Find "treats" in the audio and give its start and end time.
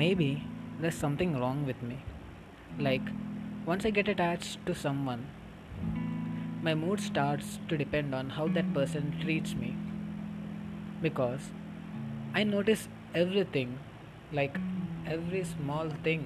9.20-9.54